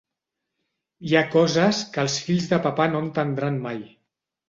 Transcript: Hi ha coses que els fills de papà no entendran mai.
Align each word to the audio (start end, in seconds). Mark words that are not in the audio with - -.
Hi 1.09 1.13
ha 1.19 1.23
coses 1.35 1.83
que 1.99 2.03
els 2.07 2.17
fills 2.31 2.51
de 2.55 2.61
papà 2.67 2.91
no 2.97 3.07
entendran 3.09 3.65
mai. 3.71 3.83